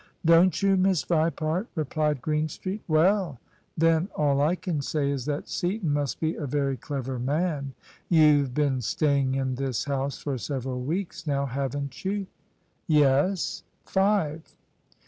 [0.25, 3.39] "Don't you, Miss Vipart?" replied Greenstreet" Well,
[3.77, 7.75] then all I can say is that Seaton must be a very clever man.
[8.09, 12.25] You've been staying in this house for several weeks now» haven't you?"
[12.87, 14.55] "Yes; five."